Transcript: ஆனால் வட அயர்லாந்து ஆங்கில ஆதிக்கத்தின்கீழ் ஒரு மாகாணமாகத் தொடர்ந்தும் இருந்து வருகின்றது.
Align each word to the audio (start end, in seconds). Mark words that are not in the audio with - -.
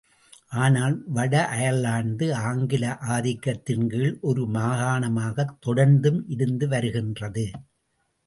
ஆனால் 0.55 0.95
வட 1.07 1.33
அயர்லாந்து 1.47 2.27
ஆங்கில 2.43 2.85
ஆதிக்கத்தின்கீழ் 3.09 4.15
ஒரு 4.21 4.43
மாகாணமாகத் 4.49 5.53
தொடர்ந்தும் 5.65 6.19
இருந்து 6.27 6.67
வருகின்றது. 6.67 7.45